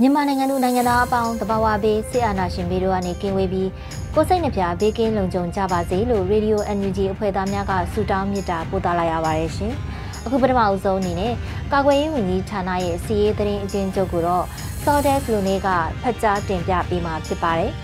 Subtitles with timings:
[0.00, 3.70] မြန်မာနိုင်ငံသူနိုင်ငံသားအပေါင်းတဘာဝဘေးစစ်အာဏာရှင်ဘေးတို့ကနေကင်းဝေးပြီး
[4.14, 9.72] ကိုယ်စိတ်နှပြဘေးကင်းလုံခြုံကြပါစေလို့ Radio NUG အဖွဲ့သားများကဆုတောင်းမေတ္တာပို့သလာရပါတယ်ရှင်။
[10.24, 11.34] အခုပထမအဆုံးအနေနဲ့
[11.72, 14.44] ကာကွယ်ရေးဝန်ကြီးဌာနရဲ့စီရေးသတင်းအကျဉ်းချုပ်ကိုတော့
[14.82, 15.68] Soldex လူနေက
[16.02, 17.72] ဖတ်ကြားတင်ပြပေးမှာဖြစ်ပါတယ်။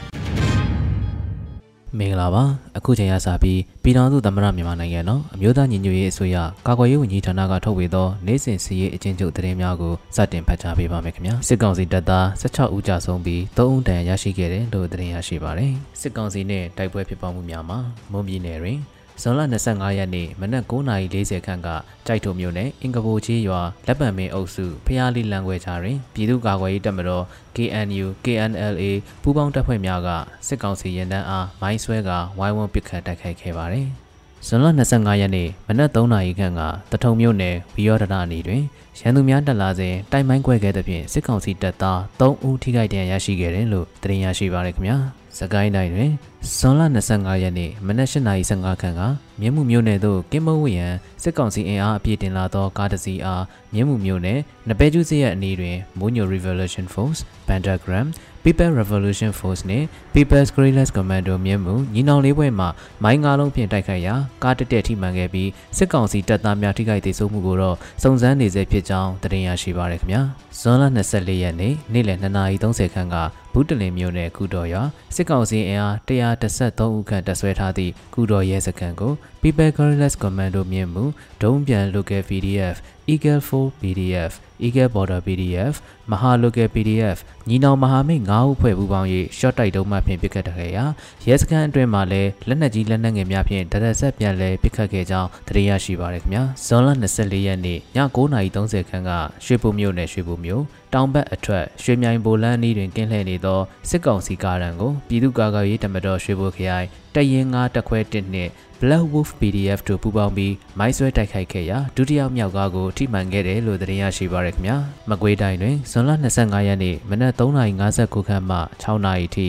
[1.99, 2.45] မင်္ဂလာပါ
[2.79, 17.79] အခုချိန်ရစပြီးပြည်ထောင်စုသမ္မတမြန်မာနိုင်ငံတော်အမျိုးသားညီညွတ်ရေးအစိုးရကာကွယ်ရေးဝန်ကြီးဌာနကထုတ်ဝေသောနိုင်စဉ်စီရေးအကျဉ်းချုပ်သတင်းများကိုစတင်ဖတ်ကြားပေးပါမယ်ခင်ဗျာစစ်ကောင်စီတပ်သား16ဦးကြာဆုံးပြီး3ဦးတန်ရရှိခဲ့တယ်လို့သတင်းရရှိပါတယ်စစ်ကောင်စီနဲ့တိုက်ပွဲဖြစ်ပွားမှုများမှာ
[18.13, 18.79] မွန်ပြည်နယ်တွင်
[19.23, 19.41] ဇွန်လ
[19.71, 21.69] 25ရက်နေ့မနက်9:40ခန့်က
[22.07, 27.25] ကြိုက်ထုံမြို့နယ်အင်္ဂဘိုချေးရွာလက်ပံမင်းအုပ်စုဖျားလီလန်ခွဲချတွင်ပြည်သူ့ကာကွယ်ရေးတပ်မတော်
[27.57, 28.85] KNU KNLA
[29.23, 30.09] ပူးပေါင်းတပ်ဖွဲ့များက
[30.47, 33.87] စစ်ကောင်စီရင်တန်းအားမိုင်းဆွဲကဝိုင်းဝန်းပစ်ခတ်တိုက်ခိုက်ခဲ့ပါတယ်။
[34.47, 36.61] ဇွန်လ25ရက်နေ့မနက်3နာရီခန့်က
[36.93, 38.63] တထုံမြို့နယ်ဝီယောဒနာနီတွင်
[39.01, 44.99] ရန်သူများတက်လာစဉ်တိုင်မိုင်းကွဲခဲ့သဖြင့်စစ်ကောင်စီတပ်သား3ဦးထိခိုက်ဒဏ်ရာရရှိခဲ့တယ်လို့သတင်းရရှိပါရခင်ဗျာ။
[45.39, 46.11] စကိုင်းတိုင်းတွင်
[46.57, 46.83] ဇွန်လ
[47.13, 49.03] 25ရက်နေ့မနက်8:15ခန်းက
[49.41, 54.39] မြင်းမှုမြို့နယ်သို့ကင်းမုံဝရန်စစ်ကောင်စီအင်အားအပြည့်တင်လာသောကားတစ်စီးအားမြင်းမှုမြို့နယ်
[54.69, 58.07] နပဲကျူးစရဲ့အနီးတွင်မိုးညို Revolution Force Pentagram
[58.45, 62.67] People Revolution Force နှင့် People's Guerrillas Commando မြင်းမှုညီနောင်လေးဘွဲ့မှ
[63.03, 70.23] မိုင်းငါးလုံးဖြင့်တိုက်ခိုက်ရာကားတက်တက်ထိမှန်ခဲ့ပြီးစစ်ကောင်စီတပ်သားများထိခိုက်ဒေဆုံးမှုကိုတော့စုံစမ်းနေဆဲဖြစ်ကြောင်းသတင်းရရှိပါရခင်ဗျာ
[70.61, 73.17] ဇွန်လ24ရက်နေ့နေ့လယ်2:30ခန်းက
[73.53, 74.83] ဘူးတလင်မြို့နယ်ကုတော်ရွာ
[75.15, 79.13] စစ်ကောင်စီအင်အား133ဦးခန့်တပ်ဆွဲထားသည့်ကုတော်ရဲစခန်းကို
[79.43, 81.05] People Guerrillas Commando မြင့်မှု
[81.43, 82.77] ဒုံးပြန် Local PDF
[83.13, 84.33] Eagle 4 PDF
[84.65, 85.75] Eagle Border PDF
[86.11, 90.85] မဟာ Local PDF ညီနောင်မဟာမိတ်9ဦးဖွဲ့ပူးပေါင်း၍ short တိုက်တုံးမှဖြင့်ပစ်ခတ်ခဲ့ရာ
[91.27, 97.81] ရဲစခန်းအတွင်းမှာလည်းလက်နက်ကြီးလက်နက်ငယ်များဖြင့်ဒရက်ဆက်ပြန်လည်ပစ်ခတ်ခဲ့ကြောင်းသိရရှိပါရခင်ဗျာဇွန်လ24ရက်နေ့ည
[98.17, 99.11] 9:30ခန်းက
[99.45, 100.65] ရွှေဘုံမြို့နယ်ရွှေဘုံမြို့
[100.95, 114.77] တောင်ဘက်အထွက်ရွှေမြိုင်ဘိုလန်းနီးတွင်ကင်းလှည့်နေသောစစ်ကောင်စီကားရန်ကိုပြည်သူ့ကာကွယ်ရေးတမတော်ရွှေဘိုခရိုင်တရင်ငါတက်ခွဲ1နှင့် Black Wolf PDF တို့ပူးပေါင်းပြီးမိုင်းဆွဲတိုက်ခိုက်ခဲ့ရာဒုတိယမြောက်ကားကိုထိမှန်ခဲ့တယ်လို့သတင်းရရှိပါရခင်ဗျာ
[115.11, 119.49] မကွေးတိုင်းတွင်ဇွန်လ25ရက်နေ့မနက်3:59ခန်းမှ6နာရီထိ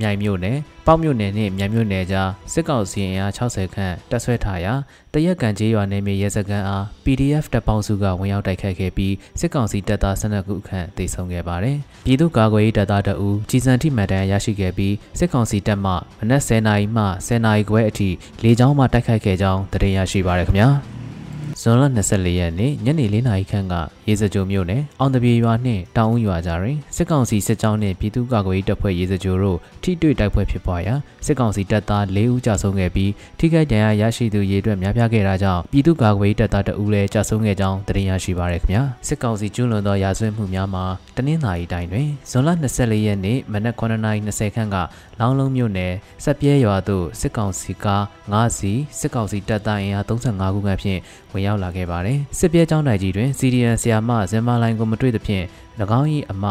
[0.00, 4.72] မြိုင်မြို့နယ်ပေါက်မြို့နယ်နှင့်မြိုင်မြို့နယ်ကြားစစ်ကောင်စီအင်အား60ခန့်တပ်ဆွဲထားရာ
[5.12, 18.08] တရက်ကန်ကျေးရွာနယ်မြေရဲစခန်းအား PDF တပ်ပေါင်းစုကဝင်ရောက်တိုက်ခိုက်ခဲ့ပြီးစစ်ကောင်စီတပ်သား12ခုခန့်တိုက်ဆုံခဲ့ပါတယ်။ပြည်သူ့ကာကွယ်ရေးတပ်သားတအူကြီးစံထိမှန်တမ်းရရှိခဲ့ပြီးစစ်ကောင်စီတပ်မှမနက်10:00နာရီမှ10:00နာရီခွဲအထိ
[18.42, 20.70] လေကြောင်းမှတိုက်ခိုက်ခဲ့ကြောင်းသိရရှိပါရခင်ဗျာ။
[21.68, 23.74] ဇွန်လ24ရက်နေ့ညနေ4နာရီခန့်က
[24.08, 30.94] ရေစကြိုမြို့နယ်အောင်တပြေရွာနှင့်တောင်ဦးရွာကြားတွင်စစ်ကောင်စီစစ်ကြောင်းနှင့်ပြည်သူ့ကာကွယ်ရေးတပ်ဖွဲ့ရေစကြိုတို့ထိတွေ့တိုက်ပွဲဖြစ်ပွားရာ
[31.26, 40.84] စစ်ကောင်စီတပ်သား၄ဦးကြာဆုံးခဲ့ပြီးထိခိုက်ဒဏ်ရာရရှိသူရေအတွက်များပြားခဲ့တာကြောင့်ပြည်သူ့ကာကွယ်ရေးတပ်သားတအူးလည်းကြာဆုံးခဲ့ကြောင်းသိရရှိပါရခင်ဗျာစစ်ကောင်စီကျူးလွန်သောရာဇဝတ်မှုများမှာ
[41.16, 44.76] တနင်္လာရီတိုင်းတွင်ဇွန်လ24ရက်နေ့မနက်9:20ခန့်က
[45.20, 45.92] လောင်းလုံးမြို့နယ်
[46.24, 48.02] စက်ပြဲရွာသို့စစ်ကောင်စီကား
[48.32, 51.00] 9စီးစစ်ကောင်စီတပ်သားအင်အား35ခုခန့်ဖြင့်
[51.32, 55.44] ဝင်ရောက်လာခဲ့ပါတယ်စစ်ပြဲကျောင်းတိုင်ကြီးတွင် CDN ဆီယာမဇင်မာလိုင်းကိုမတွေ့သဖြင့်၎
[55.98, 56.44] င်း၏အမ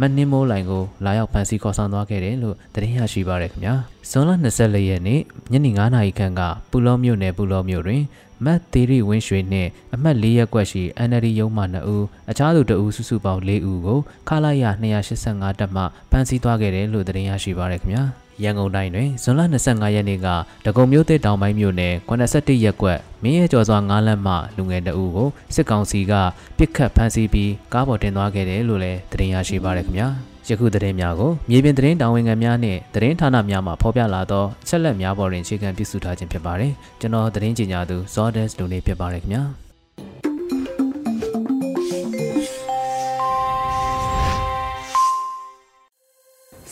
[0.00, 3.74] မနှင်းမိုးလိုင်ကိုလာရောက်ဖမ်းဆီးခေါ်ဆောင်သွားခဲ့တယ်လို့သတင်းရရှိပါရခင်ဗျာ
[4.10, 4.30] ဇွန်လ
[4.60, 5.20] 24ရက်နေ့
[5.52, 6.40] ညနေ9:00နာရီခန့်က
[6.70, 8.02] ပူလောမြို့နယ်ပူလောမြို့တွင်
[8.44, 13.98] မတ်သေးရီဝင်းရွှေနှင့်အမှတ်၄ရက်ကွက်ရှိ NLD ရုံးမှ2ဦးအခြားသူ2ဦးစုစုပေါင်း4ဦးကို
[14.28, 14.64] ခလာရ
[15.12, 18.04] 285တပ်မှဖမ်းဆီးသွားခဲ့တယ်လို့သတင်းရရှိပါရခင်ဗျာ
[18.42, 20.28] ရန်ကုန်တိုင်းတွင်ဇွန်လ25ရက်နေ့က
[20.64, 26.12] ဒဂုံမြို့သစ်တောင်ပိုင်းမြို့နယ်87ရပ်ကွက် မင်းရဲ့ကြော်စွာငားလန့်မှလူငယ်တအူကိုစစ်ကောင်စီက
[26.56, 30.08] ပြစ်ခတ်ဖမ်းဆီးပြီးကားပေါ်တင်သွားခဲ့တယ်လို့လည်းသတင်းရရှိပါရခင်ဗျာ
[30.48, 39.42] ယခုသတင်းများကိုမြေပြင်သတင်းတာဝန်ခံများနဲ့သတင်းဌာနများမှဖော်ပြလာသောအချက်လက်များပေါ်တွင်အခြေခံပြုစုထားခြင်းဖြစ်ပါတယ်ကျွန်တော်သတင်းကြေညာသူ Zordes လူနေဖြစ်ပါရခင်ဗျာ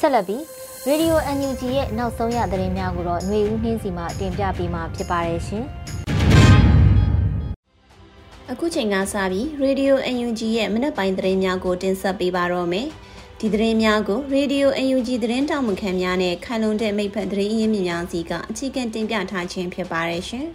[0.00, 0.42] ဆက်လက်ပြီး
[0.86, 5.66] ရေဒီယို NUG ရဲ့နောက်ဆုံးရသတင်းများကိုတော့ຫນွေဦးနှင်းစီမှတင်ပြပေးမှာဖြစ်ပါတယ်ရှင်။
[8.52, 12.86] အခုချိန်ကစပြီး Radio NUG ရဲ့မနက်ပိုင်းသတင်းများကိုတင်ဆက်ပေးပါတော့မယ်။
[13.40, 20.46] ဒီသတင်းများကို Radio UNG သတင်းတောက်မခံများနဲ့ခိုင်လုံတဲ့မိဖက်သတင်းရင်းမြစ်များစီကအချီးကံတင်ပြထားခြင်းဖြစ်ပါတယ်ရှင်။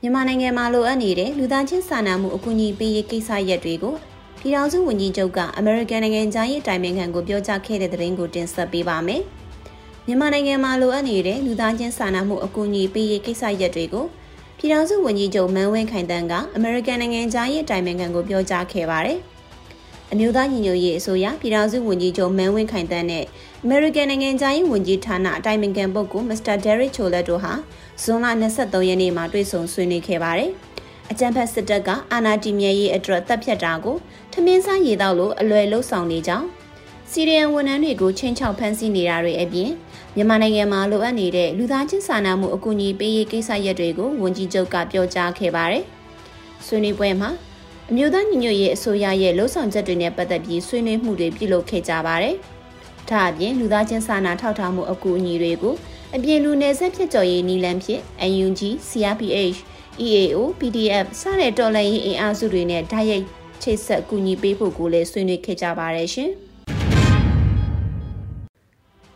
[0.00, 3.94] မြန်မာနိုင်ငံမှာလိုအပ်နေတဲ့လူသားချင်းစာနာမှုအကူအညီပေးရေးကိစ္စရပ်တွေကို
[4.40, 9.22] ပြည်ထောင်စုဝန်ကြီးချုပ်ကအမေရိကန်နိုင်ငံသားရေးတိုင်ပင်ခံကိုပြောကြားခဲ့တဲ့သတင်းကိုတင်ဆက်ပေးပါမယ်။
[10.06, 14.06] မြန်မာနိုင်ငံမှာလိုအပ်နေတဲ့လူသားချင်းစာနာမှုအကူအညီပေးရေးကိစ္စရပ်တွေကို
[14.62, 19.18] ပြည်ထောင်စုဝန်ကြီးချုပ်မန်ဝင်းခိုင်တန်းကအမေရိကန်နိုင်ငံသားရေးတိုင်ပင်ခံကိုပြောကြားခဲ့ပါတယ်။
[20.12, 23.24] အမျိုးသားညီညွတ်ရေးအစိုးရပြည်ထောင်စုဝန်ကြီးချုပ်မန်ဝင်းခိုင်တန်းနဲ့
[23.64, 26.54] American နိုင်ငံသားရေးဝန်ကြီးဌာနအတိုင်ပင်ခံပုဂ္ဂိုလ် Mr.
[26.64, 27.52] Derek Chollet တို့ဟာ
[28.02, 28.26] ဇွန်လ
[28.56, 30.50] 23ရက်နေ့မှာတွေ့ဆုံဆွေးနွေးခဲ့ပါတယ်။
[31.10, 33.96] အကြံဖက်စစ်တပ်ကအာဏာတည်မြဲရေးအတွက်တပ်ဖြတ်တာကို
[34.32, 36.46] ထမင်းစားရေတောက်လို့အလွယ်လှုပ်ဆောင်နေကြောင်း
[37.10, 39.70] စီရီယံဝန်ထမ်းတွေကိုချင်းချောက်ဖမ်းဆီးနေတာတွေအပြင်
[40.16, 45.84] မြန်မာနိုင်ငံမှာလိုအပ်နေတဲ့လူသားချင်းစာနာမှုအကူအညီပေးရေးကိစ္စရပ်တွေကိုဝန်ကြီးချုပ်ကပြောကြားခဲ့ပါတယ်။
[46.66, 47.30] ဆွေးနွေးပွဲမှာ
[47.90, 52.34] အမျိုးသားညီညွတ်ရေးအစိုးရရဲ့လှုပ်ဆောင်ချက်တွေနဲ့ပတ်သက်ပြီးဆွေးနွေးမှုတွေပြုလုပ်ခဲ့ကြပါတယ်။
[53.08, 55.74] ဒါအပြင်လူသားချင်းစာနာထောက်ထားမှုအကူအညီတွေကို
[56.16, 58.02] အပြင်လူနယ်ဆက်ဖြစ်ကြော်ရေးနီလန်းဖြင့်
[58.44, 59.58] UNG, CRPH,
[60.04, 63.26] EAO, PDF စတဲ့တော်လှန်ရေးအင်အားစုတွေနဲ့ဓာတ်ရိုက်
[63.62, 66.32] ချိတ်ဆက်ကူညီပေးဖို့ကိုလည်းဆွေးနွေးခဲ့ကြပါတယ်ရှင်။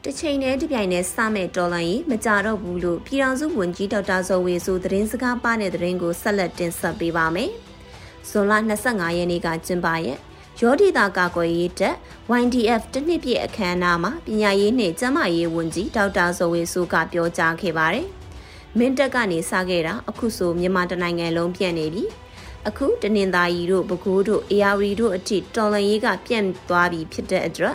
[0.09, 7.51] တချိန်နဲ့တပြိုင်နက်စမဲ့တော်လိုင်းကြီးမကြတော့ဘူးလို့ပြည်ထောင်စုဝန်ကြီးဒေါက်တာဇော်ဝေဆိုသတင်းစကားပါတဲ့သတင်းကိုဆက်လက်တင်ဆက်ပေးပါမယ်။
[8.29, 8.53] ဇွန်လ
[8.85, 10.19] 25ရက်နေ့ကကျင်းပရဲ့
[10.61, 11.95] ရောဒေတာကာကွယ်ရေးတပ်
[12.43, 18.07] YDF တနှစ်ပြည့်အခမ်းအနားမှာပညာရေးနှင့်ကျန်းမာရေးဝန်ကြီးဒေါက်တာဇော်ဝေစုကပြောကြားခဲ့ပါတယ်။
[18.79, 22.05] မင်းတပ်ကနေစခဲ့တာအခုဆိုမြန်မာတနိုင်ငံလုံးပြန့်နေပြီ။
[22.69, 27.75] အခုတနင်္သာရီတို့ပဲခူးတို့အေယာဝတီတို့အထိတော်လန်ရေးကပြန့်သွားပြီဖြစ်တဲ့အတွက်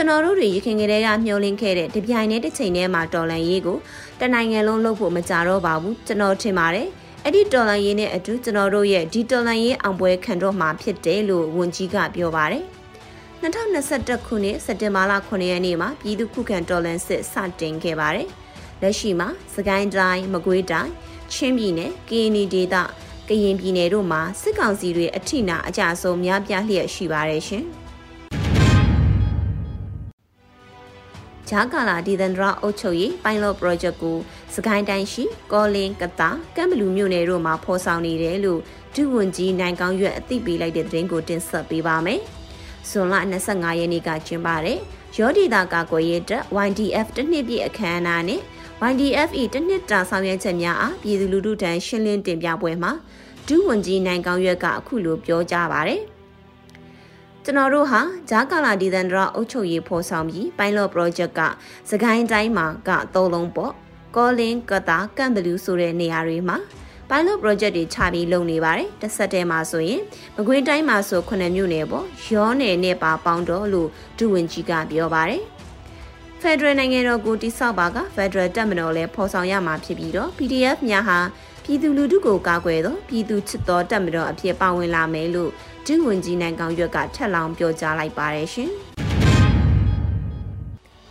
[0.00, 3.78] ကျွန်တော်တို့တွေရခင်ကလေးကမျှော်လင့်ခဲ့တဲ့တပြိုင်တည်းတစ်ချိန်တည်းမှာတော်လန်ရေးကို
[4.20, 6.88] တနိုင်ငံလုံးလုပ်ဖို့မကြတော့ပါဘူးကျွန်တော်ထင်ပါတယ်။
[7.24, 12.64] အဲ့ဒီတော်လန်ရေးနဲ့အတူကျွန်တော်တို့ရဲ့ဒီတော်လန်ရေးအောင်ပွဲခံတော့မှာဖြစ်တယ်လို့ဝန်ကြီးကပြောပါတယ်။
[13.42, 18.28] 2021ခုနှစ်စက်တင်ဘာလ9ရက်နေ့မှာပြည်သူ့ခုခံတော်လှန်စစ်စတင်ခဲ့ပါတယ်။
[18.82, 20.92] လက်ရှိမှာစကိုင်းတိုင်းမကွေးတိုင်း
[21.32, 22.76] ချင်းပြည်နယ်ကရင်ဒေသ
[23.28, 27.66] ကရင်ပြည်နယ်တို့မှာစစ်ကောင်စီတွေအထိနာအကြဆုံးများပြားလျက်ရှိပါတယ်ရှင်။
[31.50, 34.16] ဂျာကာလာဒီဒန်ဒရာအုပ်ချုပ်ရေးပိုင်းလော့ project ကို
[34.54, 38.60] စကိုင်းတိုင်းရှိကောလင်းကတာကမ်ဘလူမြို့နယ်တို့မှာဖော်ဆောင်နေတယ်လို့
[38.94, 42.20] ဒုဝန်ကြီးနိုင်ကောင်းရွက်အသိပေးလိုက်တဲ့သတင်းကိုတင်ဆက်ပေးပါမယ်။
[42.88, 43.14] ဇွန်လ
[43.48, 44.78] 25ရက်နေ့ကကျင်းပတဲ့
[45.18, 48.40] ရောဒီတာကာကွယ်ရေးတပ် YDF တနှစ်ပြည့်အခမ်းအနားနဲ့
[48.90, 52.92] YDFE တနှစ်တာဆောင်ရွက်ချက်များအားပြည်သူလူထုထံရှင်းလင်းတင်ပြပွဲမှာ
[53.48, 56.02] ဒုဝန်ကြီးနိုင်ကောင်းရွက်ကအခုလိုပြောကြားပါတယ်။
[57.50, 58.00] ကျွန်တော်တို့ဟာ
[58.30, 61.40] ဂျာကာလာဒီဇန်ဒရာအုပ်ချုပ်ရေးဖော်ဆောင်ပြီး pilot project က
[61.90, 63.72] စကိုင်းတိုင်းမှာကသုံးလုံးပေါ့
[64.16, 66.56] ကောလင်းကတာကမ်ဘလူးဆိုတဲ့နေရာတွေမှာ
[67.10, 70.00] pilot project တွေချပြီးလုပ်နေပါတယ်တစ်ဆက်တည်းမှာဆိုရင်
[70.36, 75.42] မကွေးတိုင်းမှာဆိုခုနှစ်မြို့နယ်ပေါ့ရောနယ်နဲ့ပါပေါင်းတော့လို့ဒုဝန်ကြီးကပြောပါတယ်
[76.40, 81.18] ဖက်ဒရယ်နိုင်ငံတော်ကိုတိဆောက်ပါကဖက်ဒရယ်တပ်မတော်လည်းဖော်ဆောင်ရမှာဖြစ်ပြီးတော့ PDF များဟာ
[81.70, 85.50] ပြည်သူလူထုကိုကာကွယ်သောပြည်သူချစ်သောတပ်မတော်အဖြစ်ပါဝင်လာမယ်လို့
[85.86, 88.70] ဒုဝန်ကြီးနိုင်ကောင်ရွက်ကထက်လောင်းပြောကြားလိုက်ပါတယ်ရှင်။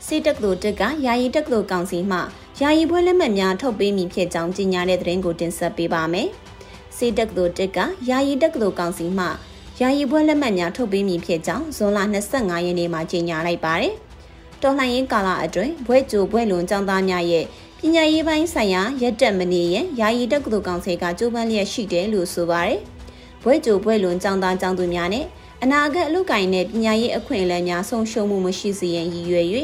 [0.06, 2.20] စစ်တပ်တို့တက်ကယာယီတက်ကတို့ကောင်စီမှ
[2.62, 6.28] ယာယီပွဲလက်မှတ်များထုတ်ပေးမည်ဖြစ်ကြောင်းကြေညာတဲ့သတင်းကိုတင်ဆက်ပေးပါမယ်။
[6.98, 7.78] စစ်တပ်တို့တက်က
[8.10, 9.26] ယာယီတက်ကတို့ကောင်စီမှ
[9.80, 12.00] ယာယီပွဲလက်မှတ်များထုတ်ပေးမည်ဖြစ်ကြောင်းဇွန်လ
[12.34, 13.94] 25ရက်နေ့မှာကြေညာလိုက်ပါတယ်။
[14.62, 17.46] တော်လှန်ရေးကာလအတွင်းဘွဲ့ကြိုဘွဲ့လွန်ចောင်းသားများရဲ့
[17.82, 22.80] ပညာရေးပိုင်းဆိုင်ရာရက်တက်မနေရင်ယာယီတက္ကသိုလ်ကောင်စီကကြိုးပမ်းလျက်ရှိတယ်လို့ဆိုပါတယ်။
[23.44, 25.26] ဘွဲ့ကြိုဘွဲ့လွန်ចောင်းသားចောင်းသူများနဲ့
[25.64, 29.46] အနာဂတ်အလုပ်ကိုင်တဲ့ပညာရေးအခွင့်အလမ်းများဆုံးရှုံးမှုမရှိစေရန်ရည်ရွယ်၍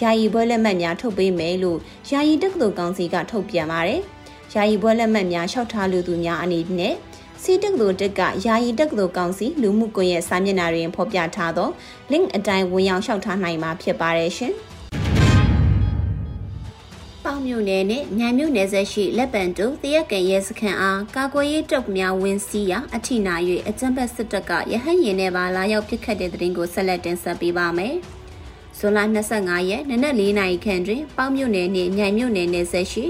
[0.00, 1.78] ယာယီဘွဲ့လက်မှတ်များထုတ်ပေးမယ်လို့
[2.10, 4.00] ယာယီတက္ကသိုလ်ကောင်စီကထုတ်ပြန်ပါတယ်။
[4.54, 6.94] ယာယီဘွဲ့လက်မှတ်များလျှောက်ထားလူသူများအနေနဲ့
[7.42, 11.68] စီတက္ကသိုလ်တက်ကယာယီတက္ကသိုလ်ကောင်စီလူမှုကွန်ရက်စာမျက်နှာတွင်ဖော်ပြထားသော
[12.12, 14.54] link အတိုင်းဝင်ရောက်လျှောက်ထားနိုင်မှာဖြစ်ပါတယ်ရှင်။
[17.28, 23.34] ပေါမြို့နယ်နဲ့မြိုင်မြို့နယ်ဆက်ရှိလက်ပံတူတရက်ကန်ရဲစခန်းအားကာကွယ်ရေးတပ်များဝင်စီးရာအထိနာ၍
[23.68, 27.94] အကြမ်းဖက်စစ်တပ်ကရဟန်းရင်ထဲပါလာရောက်ပစ်ခတ်တဲ့တဲ့တင်ကိုဆက်လက်တင်ဆက်ပေးပါမယ်။
[28.78, 28.98] ဇွန်လ
[29.34, 33.04] 25ရက်နနက်၄နာရီခန့်တွင်ပေါမြို့နယ်နှင့်မြိုင်မြို့နယ်နယ်ဆက်ရှိ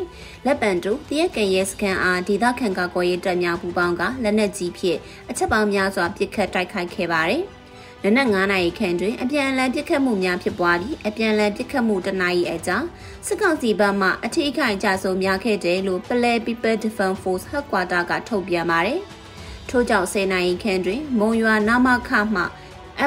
[0.46, 4.98] လက်ပံတူတရက်ကန်ရဲစခန်းအားဒေသခံကာကွယ်ရေးတပ်များပူးပေါင်းကလက်နက်ကြီးဖြင့်
[5.30, 7.44] အချက်ပေါင်းများစွာပစ်ခတ်တိုက်ခိုက်ခဲ့ပါသည်။
[8.04, 12.76] နနက်9နာရီခန့်တွင်အပြန်အလှန်ပစ်ခတ်မှုများဖြစ်ပွားပြီးအပြန်အလှန်ပစ်ခတ်မှုတနာရီအကြာ
[13.26, 19.00] စစ်ကောင်စီဘက်မှအထူးခိုင်ကြဆုံးများခဲ့တယ်လို့ Play People Defense Force Headquarter ကထုတ်ပြန်ပါတယ်။
[19.68, 22.42] ထို့ကြောင့်10နာရီခန့်တွင်မုံရွာနာမခမှ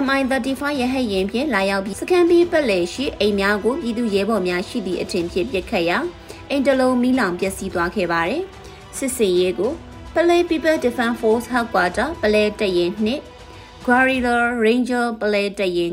[0.03, 5.97] MI35 ရဟတ်ယာဉ်ဖြင့်လာရောက်ပြီးစကန်ပီပက်လေရှိအိမ်များကိုပြည်သူရဲဘော်များရှိသည့်အထင်ဖြင့်ပစ်ခတ်ရာ
[6.49, 8.43] အိမ်တလုံးမီးလောင်ပျက်စီးသွားခဲ့ပါတယ်။
[8.97, 9.71] စစ်စေးရေးကို
[10.13, 13.21] Palais People Defense Force Headquarter ပလဲတရင်နှင့်
[13.87, 15.91] Guerrilla Ranger ပလဲတရင်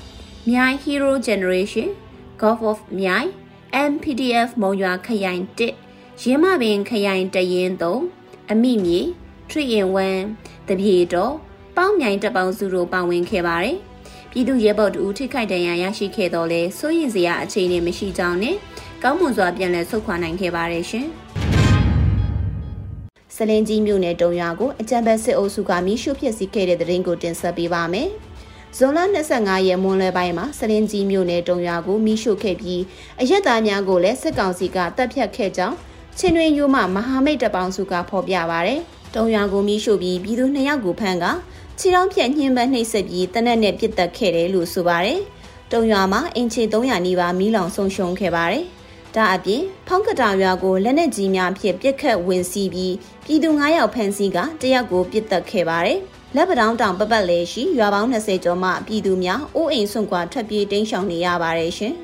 [0.00, 1.88] 6မြိုင် Hero Generation
[2.40, 3.28] Golf of မြိုင်
[3.90, 9.00] MPDF မုံရွာခရိုင်1ရင်းမပင်ခရိုင်တရင်3အမိမြေ
[9.50, 9.86] 3 in
[10.26, 11.34] 1တပြေတော်
[11.76, 13.76] ပေါင်းမြိုင်တပ်ပေါင်းစုတို့ပါဝင်ခဲ့ပါတယ်။
[14.30, 18.56] ပြည်သူရဲဘော်တို့ထိခိုက်ဒဏ်ရာရရှိခဲ့တော့လဲစိုးရင်စရာအခြေအနေမရှိကြောင်းနဲ့
[19.02, 21.08] ကောင်းမွန်စွာပြန်လည်ဆုတ်ခွာနိုင်ခဲ့ပါတယ်ရှင်။
[23.42, 28.08] စလင်ကြီးမြို့နယ်တုံရွာကိုအကြံဘက်စစ်အုပ်စုကမိရှုဖြစ်စီခဲ့တဲ့တဲ့ရင်ကိုတင်ဆက်ပေးပါမယ်။
[28.76, 28.98] ဇွန်လ
[29.32, 32.82] 25ရက်မွန်းလွဲပိုင်းမှာစလင်ကြီးမြို့နယ်တုံရွာကိုမိရှုခဲ့ပြီး
[33.20, 35.76] အရက်သားများကိုလည်းစစ်ကောင်စီကတပ်ဖြတ်ခဲ့ကြောင်း
[36.18, 38.80] ချင်းတွင်ယူမှမဟာမိတ်တပေါင်းစုကဖော်ပြပါရယ်။
[39.14, 41.26] တုံရွာကိုမိရှုပြီးပြည်သူ2ယောက်ကိုဖမ်းက
[41.78, 45.20] ခြေထောက်ဖြတ်ညှင်းပန်းနှိပ်စက်ပြီးတနက်နဲ့ပစ်တက်ခဲ့တယ်လို့ဆိုပါရယ်။
[45.72, 48.66] တုံရွာမှာအင်ချီ300နီးပါးမီးလောင်ဆုံးရှုံးခဲ့ပါတယ်။
[49.16, 55.98] ဒါအပြင်ဖောင်းကတာရွာကိုလက်နက်ကြီးများဖြင့်ပစ်ခတ်ဝင်စီးပြီးပြည်သူ9ယောက်ဖမ်းဆီးကတရက်ကိုပစ်တက်ခဲ့ပါတယ်။
[56.36, 61.94] လက်ပတောင်းတောင်ပပတ်လဲရှိရွာပေါင်း20ကျော်မှပြည်သူများအိုးအိမ်ဆွန့်ခွာထွက်ပြေးတိမ်းရှောင်နေရပါတယ်ရှင်။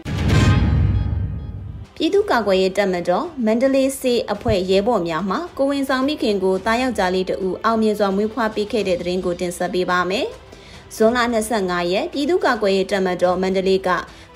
[1.96, 10.26] ပြည်သူ့ကာကွယ်ရေးတပ်မတော်မန္တလေးစေအဖွဲ့ရဲဘော်များမှကိုဝင်ဆောင်မိခင်ကိုတားယောက်ကြားလေးတူအောင်မြင်စွာမွေးဖွားပေးခဲ့တဲ့တဲ့ရင်ကိုတင်ဆက်ပေးပါမယ်။
[10.96, 11.18] ဇွန်လ
[11.56, 13.88] 25ရက်ပြည်သူ့ကာကွယ်ရေးတပ်မတော်မန္တလေးက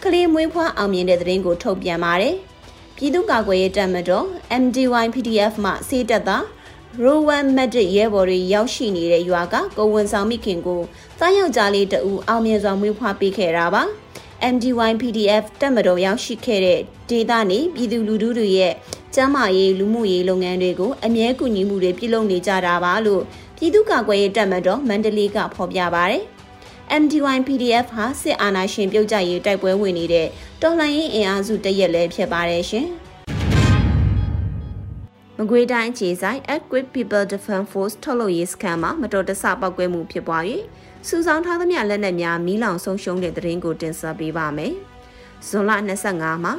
[0.02, 2.36] ကလေးမွေးဖွားအောင်မြင်တဲ့တဲ့ရင်ကိုထုတ်ပြန်ပါတယ်။
[3.02, 4.26] ပြည်သူ့ကာကွယ်ရေးတပ်မတော်
[4.62, 6.38] MDY PDF မှစေတက်တာ
[7.02, 10.80] ရိုဝန်မက်ဒစ်ရဲဘော်တွေရောက်ရှိနေတဲ့ရွာကကိုဝန်ဆောင်မိခင်ကို
[11.18, 13.82] သားယောက်ျားလေးတဦးအောင်မြင်စွာမွေးဖွားပေးခဲ့တာပါ
[14.52, 16.80] MDY PDF တပ်မတော်ရောက်ရှိခဲ့တဲ့
[17.10, 18.74] ဒေသနေပြည်သူလူထုတွေရဲ့
[19.14, 23.22] ကျန်းမာရေးလူမှုရေးလုပ်ငန်းတွေကိုအမြဲကူညီမှုတွေပြုလုပ်နေကြတာပါလို့
[23.56, 26.16] ပြည်သူ့ကာကွယ်ရေးတပ်မတော်မန္တလေးကဖော်ပြပါဗျ။
[26.98, 30.28] MDY PDF ဟာစစ်အာဏာရှင်ပြုတ်ကျရေးတိုက်ပွဲဝင်နေတဲ့
[30.62, 32.86] တော်လှန်ရေးအင်အားစုတရက်လည်းဖြစ်ပါတယ်ရှင်။
[35.38, 40.42] မကွေးတိုင်းခြေဆိုင် Equip People Defense Force ထုတ်လုပ်ရေးစခန်းမှာမတော်တဆပောက်ကွဲမှုဖြစ်ပွား၍
[41.08, 44.74] စုဆောင်ထားသမျှလက်နက်များမီးလောင်ဆုံးရှုံးတဲ့တဲ့ရင်ကိုတင်ဆက်ပေးပါမယ်။
[45.48, 45.70] ဇွန်လ
[46.08, 46.54] 25မှာ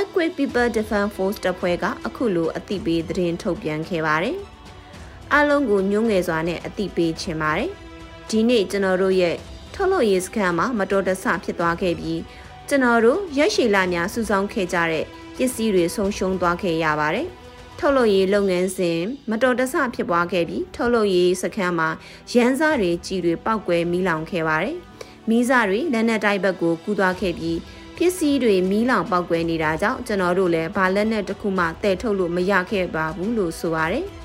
[0.00, 4.36] Equip People Defense Force တပ်ဖွဲ့ကအခုလိုအသိပေးသတင်းထုတ်ပြန်ခဲ့ပါတယ်။
[5.32, 7.70] အားလုံးကိုညှိုးငယ်စွာနဲ့အသိပေးချင်ပါတယ်။
[8.30, 9.36] ဒီနေ့ကျွန်တော်တို့ရဲ့
[9.80, 12.20] ထုတ်လုပ်ရေးစခန်းမှာမတော်တဆဖြစ်သွားခဲ့ပြီး
[12.68, 15.04] ကျွန်တော်တို့ရက်ရှည်လများစုဆောင်းခဲ့ကြတဲ့
[15.36, 17.26] ပစ္စည်းတွေဆုံးရှုံးသွားခဲ့ရပါတယ်။
[17.78, 21.88] ထုတ်လုပ်ရေးလုပ်ငန်းစဉ်မတော်တဆဖြစ်ပွားခဲ့ပြီးထုတ်လုပ်ရေးစခန်းမှာ
[22.32, 24.76] ရန်စားတွေကြီးတွေပောက်ကွဲမီးလောင်ခဲ့ပါတယ်။
[25.28, 27.58] မီးစားတွေလက်နက်တိုက်ဘက်ကိုကူးသွားခဲ့ပြီး
[27.96, 34.06] ပစ္စည်းတွေမီးလောင်ပောက်ကွဲနေတာကြောင့်ကျွန်တော်တို့လည်းဘာလက်နက်တစ်ခုမှတည်ထုတ်လို့မရခဲ့ပါဘူးလို့ဆိုပါတယ်။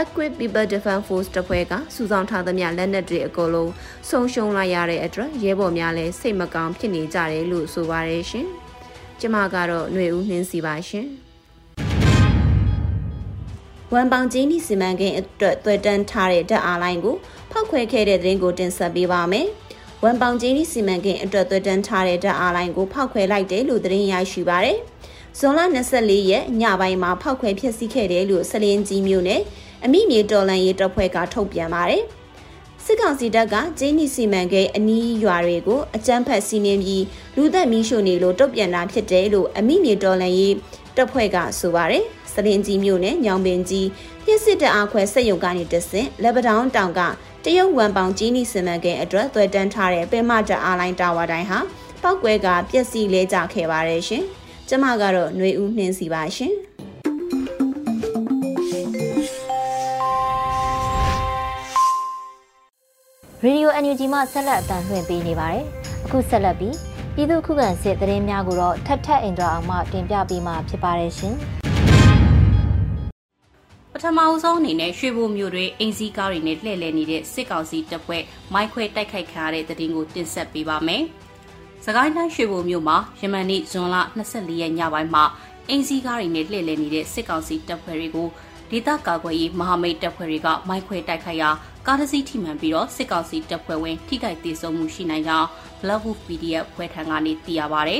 [0.00, 3.72] Equip People Defense Force တပ်ဖွဲ့ကစုဆောင်ထားသမျှလက်နက်တွေအကုန်လုံး
[4.08, 8.46] ဆုံးရှုံးလိုက်ရတဲ့အတွက်ရဲဘော်များလည်းစိတ်မကောင်းဖြစ်နေကြတယ်လို့ဆိုပါရရှင်။
[9.20, 11.08] ကျမကတော့ຫນွေဦးနှင်းစီပါရှင်။
[13.92, 17.16] ဝန်ပောင်ကျင်းဒီစီမံကိန်းအတွက်တွေ့တန်းထားတဲ့ဓာတ်အားလိုင်းကို
[17.50, 19.46] ဖောက်ခွဲခဲ့တဲ့သတင်းကိုတင်ဆက်ပေးပါမယ်။
[20.04, 24.78] ဝန်ပောင်ကျင်းဒီစီမံကိန်းအတွက်တွေ့တန်းထားတဲ့ဓာတ်အားလိုင်းကိုဖောက်ခွဲလိုက်တယ်လို့သတင်းရရှိပါရယ်။
[25.38, 25.60] ဇွန်လ
[25.96, 29.42] 24ရက်ညပိုင်းမှာဖောက်ခွဲဖျက်ဆီးခဲ့တယ်လို့စလင်းကြီးမြို့နယ်
[29.84, 32.02] အမိမြေတော်လန်ရေးတပ်ဖွဲ့ကထုတ်ပြန်ပါတယ်။
[32.84, 37.04] စစ်ကောင်စီတပ်ကဂျင်းနီစီမံကိန်းအနီးရွာတွေကိုအကြမ်းဖက်စီးနင်းပြီး
[37.36, 40.54] လူသက်မီးရှို့နေလို့တုတ်ပြန်တာဖြစ်တယ်လို့အမိမြေတော်လန်ရေး
[40.96, 43.88] တပ်ဖွဲ့ကဆိုပါတယ်။စလင်ကြီးမြို့နယ်ညောင်ပင်ကြီး
[44.24, 47.00] ပြစ်စစ်တအားခွဲစက်ရုံကနေတဆင့်လက်ပတောင်းတောင်က
[47.44, 51.58] တရုတ်ဝန်ပေါင်ကြီးနီစီမံကိန်းအတွက်သွယ်တန်းထားတဲ့ပင်မတအားလိုင်းတာဝါတိုင်းဟာ
[52.02, 54.24] ပောက်ကွဲကပြက်စီလဲကြခဲ့ပါတယ်ရှင်။
[54.68, 56.54] ကျမကတော့ຫນွေဦးနှင်းစီပါရှင်။
[63.44, 65.64] ရေဒီယို NUG မှဆက်လက်အတန်လှည့်ပေးနေပါတယ်။
[66.04, 66.76] အခုဆက်လက်ပြီး
[67.14, 71.34] ပြည်သူခုခံစစ်သတင်းများကိုတော့ထပ်ထပ်အင်ဒရာအောင်မှတင်ပြပေးမှာဖြစ်ပါတယ်ရှင်။
[73.92, 78.22] ပထမအဆုံးအနေနဲ့ရွှေဘိုမြို့တွင်အင်စီကားတွေနဲ့လှည့်လည်နေတဲ့စစ်ကောင်စီတပ်ဖွဲ့
[78.52, 81.02] မိုက်ခွဲတိုက်ခိုက်ခံရတဲ့သတင်းကိုတင်ဆက်ပေးပါမယ်။
[81.84, 83.96] စကိုင်းတိုင်းရွှေဘိုမြို့မှာယမန်နေ့ဇွန်လ
[84.28, 85.24] 24ရက်ညပိုင်းမှာ
[85.68, 88.28] အင်စီကားတွေနဲ့လှည့်လည်နေတဲ့စစ်ကောင်စီတပ်ဖွဲ့တွေကို
[88.74, 91.50] ဒေသကာကွယ်ရေးမဟာမိတ်တပ်ဖွဲ့တွေကမိုက်ခွဲတိုက်ခိုက်ရာ
[91.86, 95.48] ကားတစ်စီးထိမှန်ပြီးတော့စစ်ကောင်စီတပ်ဖွဲ့ဝင်ထိခိုက်ဒေဆုံးမှုရှိနိုင်ကြောင်း
[95.82, 97.96] Black Wolf PDF ဖွဲ့ထံကနေသိရပါဗျ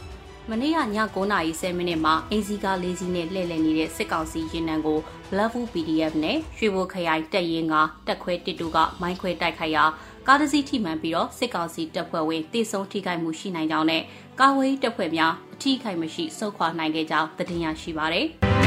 [0.50, 4.98] ။မနေ့ကည9:30မိနစ်မှာအင်စီကားလေးစီးနဲ့လှည့်လည်နေတဲ့စစ်ကောင်စီရင်နံကို
[5.30, 7.74] Black Wolf PDF နဲ့ရွှေဘိုခရိုင်တပ်ရင်းက
[8.06, 9.84] တက်ခွဲတစ်တူကမိုင်းခွဲတိုက်ခိုက်ရာ
[10.26, 14.02] ကားတစ်စီးထိမှန်ပြီးတော့စစ်ကောင်စီတပ်ဖွဲ့ဝင်တေဆုံးထိခိုက်မှုရှိနိုင်ကြောင်းနဲ့
[14.40, 18.22] ကာဝေးတပ်ဖွဲ့များအထိခိုက်မရှိစုခွာနိုင်ခဲ့ကြောင်းသတင်းရရှိပါဗျ။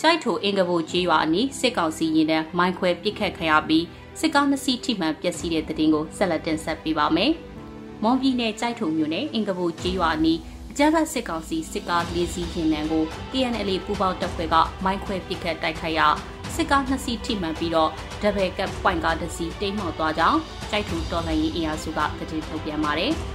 [0.00, 3.84] ကြိုက်ထိုအင်္ဂဘိုကြီးရွာအနီးစစ်ကောင်စီရင်တန်းမိုင်းခွဲပစ်ခတ်ခရပြီး
[4.20, 7.32] စစ်ကားနှစ်စီးထိမှန်ပျက်စီးတဲ့တဲ့တင်ကိုဆက်လက်တင်ဆက်ပေးပါမယ်။
[8.02, 10.38] မွန်ပြည်နယ်ကြိုက်ထုံမြို့နယ်အင်ကဘူကျေးရွာနီး
[10.70, 16.06] အကြမ်းဖက်စစ်ကောင်စီစစ်ကားလေးစီးရင်နံကို KNL ပူပေါင်းတပ်ဖွဲ့ကမိုင်းခွဲပစ်ခတ်တိုက်ခိုက်ရာ
[16.54, 17.90] စစ်ကားနှစ်စီးထိမှန်ပြီးတော့
[18.22, 20.38] ဒဘယ်ကပ်ပွိုင်ကားတစ်စီးတိမ်းမှောက်သွားကြောင်း
[20.70, 23.12] ကြိုက်ထုံတော်လှန်ရေးအင်အားစုကသတင်းထုတ်ပြန်ပါတယ်။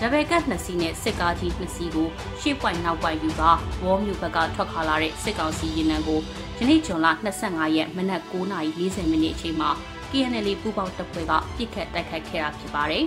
[0.00, 2.08] ဒဘယ်ကပ်နှစ်စီးနဲ့စစ်ကားကြီးနှစ်စီးကို
[2.40, 3.42] ရှေ့ပွိုင်နောက်ပွိုင်ယူက
[3.84, 6.20] ဝေါ်မြို့ဘက်ကထွက်ခါလာတဲ့စစ်ကောင်စီရင်နံကို
[6.58, 7.06] ယနေ့ဇွန်လ
[7.40, 9.70] 25ရက်မနက်9:40မိနစ်အချိန်မှာ
[10.10, 13.04] KNL ပူပေါင်းတပ်ဖွဲ့ကပြစ်ခတ်တိုက်ခိုက်ခဲ့တာဖြစ်ပါတယ်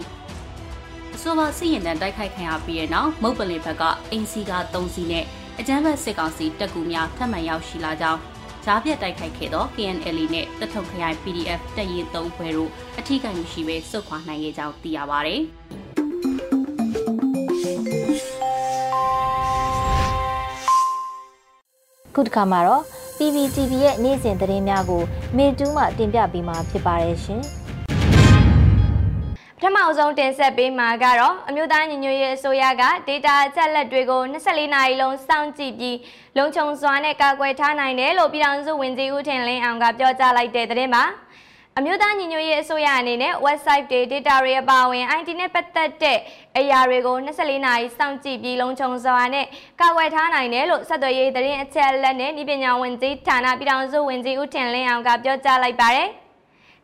[1.16, 5.26] ။အဆိုပါစစ်ရင်တန်းတိုက်ခိုက်ခံရပြီးတဲ့နောက်မုတ်ပလင်ဘက်ကအင်စီကာ3စီးနဲ့
[5.60, 8.20] အကြမ်းဖက်စစ်ကောင်စီတပ်ကူများထပ်မံရောက်ရှိလာကြောင်း
[8.66, 12.70] ဂျားပြတ်တိုက်ခိုက်ခဲ့သော KNL နဲ့တထုံခရိုင် PDF တပ်ရင်း3ဖွဲ့တို့
[13.00, 15.38] အထိကိမရှိဘဲစုခွာနိုင်ခဲ့ကြောင်းသိရပါဗျ။
[22.16, 22.84] ခုတစ်ခါမှာတော့
[23.18, 25.04] PPTV ရဲ့နေ့စဉ်သတင်းများကို
[25.38, 27.42] မေတူးမှတင်ပြပေးမှာဖြစ်ပါတယ်ရှင်။
[29.58, 35.98] ပထမအဆုံးတင်ဆက်ပေးမှာကတော့အမျိုးသားညီညွတ်ရေးအစိုးရက data အချက်လက်တွေကို24နာရီလုံးစောင့်ကြည့်ပြီး
[36.38, 41.04] လုံခြုံစွာနဲ့ကာကွယ်ထားနိုင်တယ်လို့ပြည်ထောင်စုဝန်ကြီးဦးထင်လင်းအောင်ကပြောကြားလိုက်တဲ့သတင်းပါ
[41.80, 46.20] အမျိုးသားညီညွတ်ရေးအစိုးရအနေနဲ့ website တွေ data တွေအပါအဝင် IT နဲ့ပတ်သက်တဲ့
[46.58, 49.46] အရာတွေကို24နာရီစောင့်ကြည့်ပြီးလုံခြုံစွာနဲ့
[49.82, 56.10] ကာကွယ်ထားနိုင်တယ်လို့ဆက်သွယ်ရေးသတင်းအချက်အလက်နဲ့ဤပညာဝန်ကြီးဌာနပြည်ထောင်စုဝန်ကြီးဦးထင်လင်းအောင်ကပြောကြားလိုက်ပါတယ်။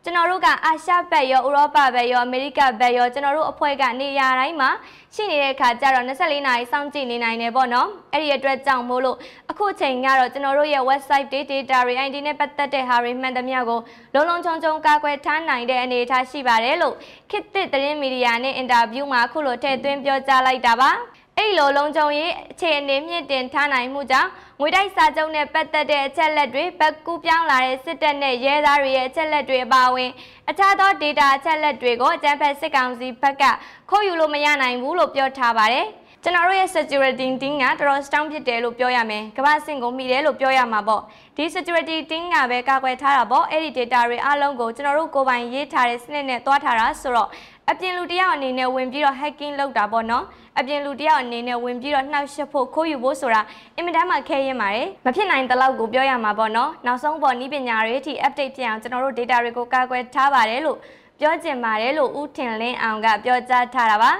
[0.08, 4.70] ကျွန်တော်တို့ကအာရှဘက်ရောဥရောပဘက်ရောအမေရိကဘက်ရောကျွန်တော်တို့အဖွဲ့ကနေရာတိုင်းမှာ
[5.14, 9.16] ရှိနေတဲ့အခါကျတော့24နာရီစောင့်ကြည့်နေနိုင်တယ်ပေါ့နော်အဲ့ဒီအတွက်ကြောင့်မို့လို့
[9.50, 13.80] အခုချိန်ကတော့ကျွန်တော်တို့ရဲ့ website data တွေ ID နဲ့ပတ်သက်တဲ့ဟာတွေမှန်သမျှကို
[14.14, 16.94] လုံးလုံးချုံချုံကာကွယ်ထားနိုင်တဲ့အနေအထားရှိပါတယ်လို့
[17.30, 20.92] ခေတ်သစ်သတင်းမီဒီယာနဲ့အင်တာဗျူးမှာအခုလိုထည့်သွင်းပြောကြားလိုက်တာပါ
[21.40, 24.30] အဲ့လိုလုံးချုံရေးအခြေအနေမြင့်တင်ထားနိုင်မှုကြောင့်
[24.60, 30.10] ငွေတိုက်စာချုပ်နဲ့ပတ်သက်တဲ့အချက်လက်တွေဘက်ကူးပြောင်းလာတဲ့စစ်တပ်နဲ့ရဲသားတွေရဲ့အချက်လက်တွေအပါအဝင်
[30.50, 33.44] အခြားသော data အချက်လက်တွေကိုအကြမ်းဖက်စစ်ကောင်စီဘက်က
[33.90, 35.86] ခိုးယူလို့မရနိုင်ဘူးလို့ပြောထားပါတယ်။
[36.22, 41.02] ကျွန်တော်တို့ရဲ့ security team ကတော်တော် strong ဖြစ်တယ်လို့ပြောရမယ်။ကမ္ဘာစင်ကိုမိတယ်လို့ပြောရမှာပေါ့။
[41.36, 47.28] ဒီ security team ကပဲကာကွယ်ထားတာပေါ့။အဲ့ဒီ data တွေအားလုံးကိုကျွန်တော်တို့ကိုယ်ပိုင်ရေးထားတဲ့စနစ်နဲ့တွားထားတာဆိုတော့
[47.70, 50.24] အပြင်လူတယောက်အနေနဲ့ဝင်ပြီးတော့ hacking လုပ်တာပေါ့နော်
[50.58, 53.40] အပြင်လူတယောက်အနေနဲ့ဝင်ပြီးတော့နှောက်ယှက်ဖို့ခိုးယူဖို့ဆိုတာ
[53.76, 60.78] အင်မတန်မှခဲရင်ပါတယ်မဖြစ်နိုင်တဲ့လောက်ကိုပြောရမှာပေါ့နော်နောက်ဆုံးပေါ်ဤပညာတွေအထိ update ဖြစ်အောင်ကျွန်တော်တို့ data တွေကိုကာကွယ်ထားပါတယ်လို့
[61.18, 64.12] ပြောကျင်ပါတယ်လို့ဦးထင်လင်းအောင်ကပြောကြားထားတာပါ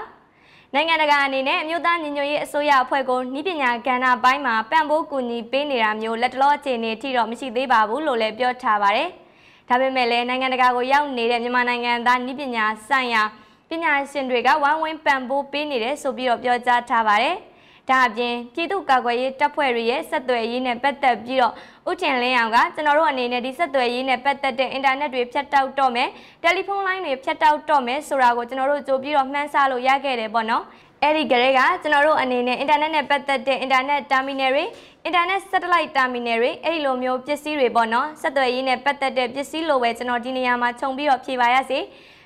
[0.73, 9.09] နိုင်ငံတကာအနေနဲ့အမျိုးသားညီညွတ်ရေးအစိုးရအဖွဲ့ကိုဤပညာကဏ္ဍပိုင်းမှာပံ့ပိုးကူညီပေးနေတာမျိုးလက်တလောအခြေအနေထိတော့မရှိသေးပါဘူးလို့လည်းပြောထားပါတယ်။
[9.69, 13.23] ဒါပေမဲ့လည်းနိုင်ငံတကာကိုရောက်နေတဲ့မြန်မာနိုင်ငံသားနည်းပညာဆိုင်ရာ
[13.69, 17.35] ပညာရှင်တွေကဝိုင်းဝန်းပံ့ပိုးပေးနေတယ်ဆိုပြီးတော့ပြောကြားထားပါတယ်။
[17.89, 21.53] ဒါအပြင်ပြည်သူ့ကာကွယ်ရေးတပ်ဖွဲ့တွေရဲ့ဆက်သွယ်ရေးနဲ့ပတ်သက်ပြီးတော့
[21.89, 26.09] ဥထင်လင်းအောင်ကကျွန်တော်တို့အနေနဲ့ဒီဆက်သွယ်ရေးနဲ့ပတ်သက်တဲ့အင်တာနက်တွေဖြတ်တောက်တော့မယ်
[26.43, 30.63] တယ်လီဖုန်းလိုင်းတွေဖြတ်တောက်တော့မယ်ဆိုတာကိုကျွန်တော်တို့ကြိုပြီးတော့မှန်းဆလို့ရခဲ့တယ်ပေါ့နော်။
[31.03, 34.65] အဲ့ဒီကလေးကကျွန်တော်တို့အနေနဲ့အင်တာနက်နဲ့ပတ်သက်တဲ့အင်တာနက်တာမီနယ်တွေ
[35.05, 41.79] အင်တာနက် satellite terminal တွေအဲ့ဒီလိုမျိုးပစ္စည်းတွေပေါ့နော်ဆက်သွယ်ရေးနဲ့ပတ်သက်တဲ့ပစ္စည်းလိုပဲကျွန်တော်ဒီနေရာမှာခြုံပြီးတော့ဖြေပါရစေ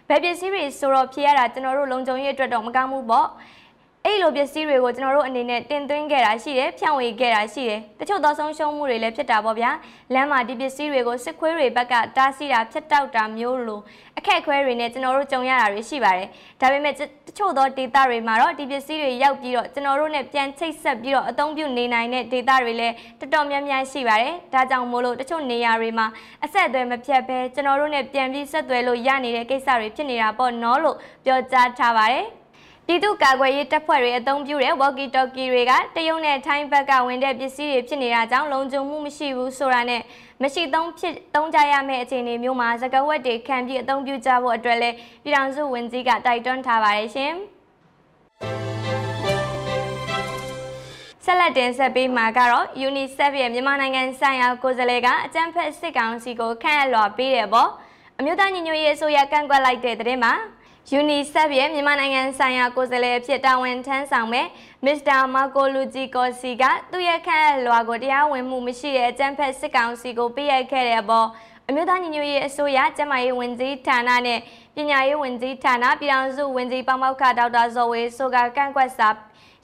[0.10, 3.28] ဘယ်ပစ္စည်းတွေဆိုတော့ဖြေရတာကျွန်တော်တို့လုံခြုံရေးအတွက်တော့မကောင်းဘူးပေါ့
[4.08, 9.72] အဲ့လိုပစ္စည်းတွေကိုကျွန်တော်တို့အနေနဲ့တင်သွင်းခဲ့တာရှိတယ်ဖြန့်ဝေခဲ့တာရှိတယ်တချို့သောဆုံးရှုံးမှုတွေလည်းဖြစ်တာပေါ့ဗျာ
[10.14, 13.80] လမ်းမှာဒီပစ္စည်းတွေကိုစစ်ခွေးတွေဘက်ကတားဆီးတာဖျက်တောက်တာမျိုးလို
[14.18, 16.28] အခက်အခဲတွေနဲ့ကျွန်တော်တို့ကြုံရတာတွေရှိပါတယ်
[16.62, 16.96] ဒါပေမဲ့တ
[17.38, 26.08] ချို့သောဒေတာတွေမှာတော့ဒီပစ္စည်းတွေရောက်ပြီးတော့ကျွန်တော်တို့နဲ့ပြန်ချိတ်ဆက်ပြီးတော့အသုံးပြုနေနိုင်တဲ့ဒေတာတွေလည်းတော်တော်များများရှိပါတယ်ဒါကြောင့်မို့လို့တချို့နေရာတွေမှာ
[26.46, 32.43] အဆက်အသွယ်မဖြတ်ဘဲကျွန်တော်တို့နဲ့ပြန်ပြီးဆက်သွယ်လို့ရနေတဲ့ကိစ္စတွေဖြစ်နေတာပေါ့နော်လို့ပြောကြားထားပါတယ်
[32.88, 40.02] ပြည်သူ့ကာကွယ်ရေးတပ်ဖွဲ့တွေအသုံးပြုတဲ့ walkie talkie တွေကတရုတ်နဲ့ထိုင်းဘက်ကဝင်တဲ့ပစ္စည်းတွေဖြစ်နေတာကြောင့်လုံခြုံမှုမရှိဘူးဆိုတာနဲ့
[40.44, 47.34] မရှိသုံးဖြစ်သုံးကြရမယ့်အခြေအနေမျိုးမှာစကားဝတ်တွေခံပြီးအသုံးပြုကြဖို့အတွက်လည်းပြည်ထောင်စုဝန်ကြီးကတိုက်တွန်းထားပါတယ်ရှင်
[51.26, 57.70] ဆက်လက်တင်ဆက်ပေးမှာကတော့ UNICEF ရဲ့မြန်မာနိုင်ငံဆိုင်ရာကိုယ်စားလှယ်ကအကြံဖက်စစ်ကောင်စီကိုခန့်အပ်လွှာပေးတယ်ပေါ့
[58.20, 60.34] အမျိုးသားညီညွတ်ရေးအစိုးရကန့်ကွက်လိုက်တဲ့တဲ့မှာ
[60.92, 64.48] UNICEF ရဲ့မြန်မာနိုင်ငံဆိုင်ရာကိုယ်စားလှယ်ဖြစ်တာဝန်ထမ်းဆောင်မဲ့
[64.86, 71.28] မစ္စတာမာကိုလူဂျီကောစီကသူ့ရဲ့ခန့်အပ်လွှာကိုတရားဝင်မှုမရှိတဲ့အကြမ်းဖက်စစ်ကောင်စီကိုပေးအပ်ခဲ့တဲ့အပေါ်
[71.68, 74.40] အမျိုးသားညီညွတ်ရေးအစိုးရကျန်းမာရေးဝန်ကြီးဌာနနဲ့
[74.76, 79.10] ပညာရေးဝန်ကြီးဌာနပြည်ထောင်စုဝန်ကြီးပေါမောက်ခဒေါက်တာဇော်ဝေဆိုကကန့်ကွက်စာ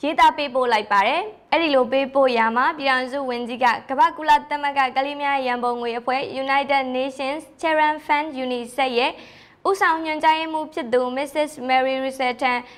[0.04, 9.12] ရေးသားပေးပို့လိုက်ပါတယ်။အဲ့ဒီလိုပေးပို့ရာမှာပြည်ထောင်စုဝန်ကြီးကကမ္ဘာကုလသမဂ္ဂကလေးများရန်ပုံငွေအဖွဲ့ United Nations Children Fund UNICEF ရဲ့
[9.68, 11.52] ဦးဆောင်ညွှန်ကြားရေးမှူးဖြစ်သူ Mrs.
[11.70, 12.34] Mary Russell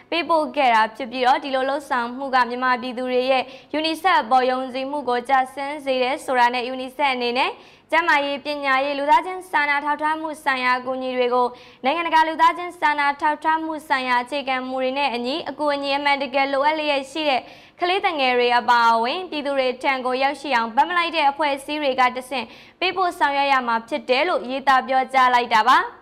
[0.10, 3.44] ပေးပို့ခဲ့တာဖြစ်ပြီးတော့ဒီလိုလှုပ်ဆောင်မှုကမြန်မာပြည်သူတွေရဲ့
[3.78, 7.52] UNICEF ပေါ်ယုံကြည်မှုကိုကြဆင်းစေတဲ့ဆိုတာနဲ့ UNICEF အနေနဲ့
[7.91, 11.48] ကျန်းမာရေးပညာရေးလူသားချင်းစာနာထောက်ထားမှုဆိုင်ရာအကူအညီတွေကို
[11.84, 17.41] နိုင်ငံတကာလူသားချင်းစာနာထောက်ထားမှုဆိုင်ရာအခြေခံမူတွေနဲ့အညီအကူအညီအမှန်တကယ်လိုအပ်လျက်ရှိတဲ့
[17.80, 22.46] ကလေးတငယ်တွေအပါအဝင်ပြည်သူတွေထံကိုရောက်ရှိအောင်ဗတ်မလိုက်တဲ့အဖွဲ့အစည်းတွေကတဆင့်
[22.80, 25.80] ပေးပို့ဆောင်ရွက်ရမှာဖြစ်တယ်လို့ရေးသားပြောကြားလိုက်တာပါ။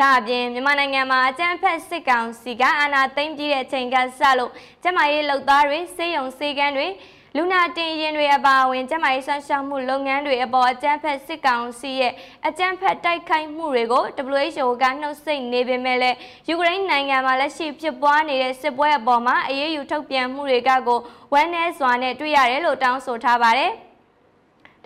[0.00, 6.88] ဒါအပြင်မြန်မာနိုင်ငံမှာအကြမ်းဖက်စစ်ကောင်စီကအာဏာသိမ်းပြီးတဲ့အချိန်ကစလို့ကျမရေးလုံသားတွေစေယုံစေကန်းတွေ
[7.36, 12.12] လူနာတင်ရင်တွေအပါအဝင်ကျမရေးဆန်းရှောက်မှုလုပ်ငန်းတွေအပေါ်အကြမ်းဖက်စစ်ကောင်စီရဲ့
[12.46, 14.04] အကြမ်းဖက်တိုက်ခိုက်မှုတွေကို
[14.36, 16.16] WHO ကနှုတ်ဆက်နေပေမဲ့လည်း
[16.48, 21.00] ယူကရိန်းနိုင်ငံမှာလက်ရှိဖြစ်ပွားနေတဲ့စစ်ပွဲအပေါ်မှာအရေးယူထုတ်ပြန်မှုတွေကကို
[21.32, 23.72] ဝမ်းနည်းစွာနဲ့တွေ့ရတယ်လို့တောင်းဆိုထားပါတယ်။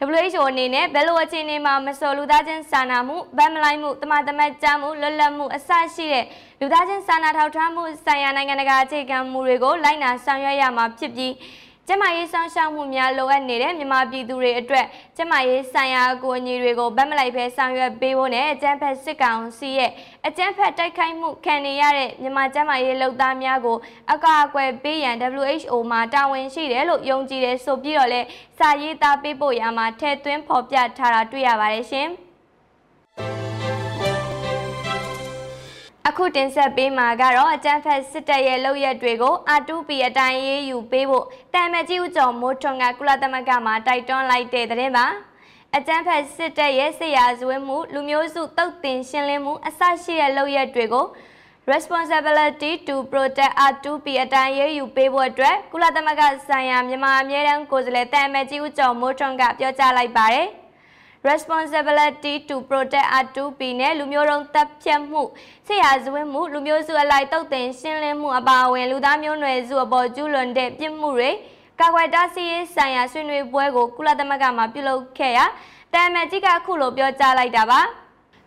[0.08, 6.24] WHO အနေနဲ့ဘယ်လိုအခြေအနေမှာမဆိုလူသားချင်းစာနာမှုဗတ်မလိုက်မှုတမတမတ်ကြမှုလွတ်လပ်မှုအစရှိတဲ့
[6.60, 11.32] လူသားချင်းစာနာထောက်ထားမှုဆိုင်ရာနိုင်ငံတကာအခြေခံမူတွေကိုလိုက်နာဆောင်ရွက်ရမှာဖြစ်ပြီး
[11.92, 19.90] ကျမရေးဆောင်ရှောက်မှုများလိုအပ်နေတဲ့မြန်မာပြည်သူတွေအတွက်ကျမရေးဆိုင်ရာအကူအညီတွေကိုဗတ်မလိုက်ဘဲဆောင်ရွက်ပေးဖို့နဲ့အကြမ်းဖက်စစ်ကောင်စီရဲ့
[20.26, 23.78] အကြမ်းဖက်တိုက်ခိုက်မှုခံနေရတဲ့မြန်မာကျမရေးလုပ်သားများကို
[24.12, 28.20] အကာအကွယ်ပေးရန် WHO မှာတာဝန်ရှိတယ်လို့ယုံကြည်တယ်ဆိုပြီးတော့လဲ
[28.58, 32.10] စာရေးသားပေးဖို့ရမှာထဲသွင်းဖော်ပြထားတာတွေ့ရပါတယ်ရှင်။
[36.20, 45.06] အခုတင်ဆက်ပေးမှာကတော့အကြမ်းဖက်စစ်တပ်ရဲ့လုပ်ရက်တွေကို R2P အတိုင်းရေးယူပေးဖို့တမ်မကြီးဦးကျော်မိုးထွန်းကကုလသမဂ္ဂမှာတိုက်တွန်းလိုက်တဲ့သတင်းပါ
[45.76, 51.06] အကြမ်းဖက်စစ်တပ်ရဲ့ဆရာဇဝဲမှုလူမျိုးစုတုတ်တင်ရှင်းလင်းမှုအစရှိတဲ့လုပ်ရက်တွေကို
[51.72, 60.48] responsibility to protect R2P အတိုင်းရေးယူပေးဖို့အတွက်ကုလသမဂ္ဂဆိုင်ရာမြန်မာအမြဲတမ်းကိုယ်စားလှယ်တမ်မကြီးဦးကျော်မိုးထွန်းကပြောကြားလိုက်ပါတယ်။
[61.22, 65.22] responsibility to protect R2P နဲ့လူမျိုးတုံးတပ်ဖြတ်မှု
[65.66, 71.30] ဆရာဇဝင်းမှုလူမျိုးစုအလိုက်တုတ်တင်ရှင်းလင်းမှုအပါအဝင်လူသားမျိုးနွယ်စုအပေါ်ကျူးလွန်တဲ့ပြစ်မှုတွေ
[71.80, 75.44] ကာကွယ်တားဆီးရေးဆိုင်ရာဆွေးနွေးပွဲကိုကုလသမဂ္ဂမှပြုလုပ်ခဲ့ရာ
[75.94, 77.80] တာမန်ကြီးကအခုလိုပြောကြားလိုက်တာပါ